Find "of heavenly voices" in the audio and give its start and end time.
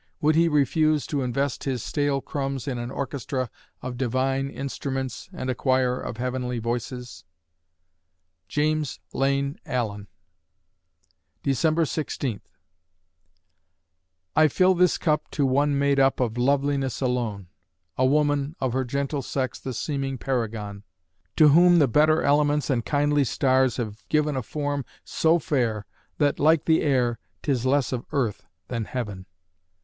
6.01-7.23